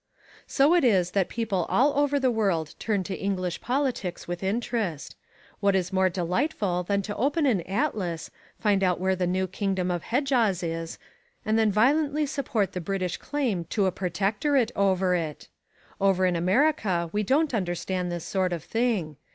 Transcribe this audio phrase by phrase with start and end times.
[0.47, 5.15] So it is that people all over the world turn to English politics with interest.
[5.59, 10.05] What more delightful than to open an atlas, find out where the new kingdom of
[10.05, 10.97] Hejaz is,
[11.45, 15.49] and then violently support the British claim to a protectorate over it.
[15.99, 19.17] Over in America we don't understand this sort of thing.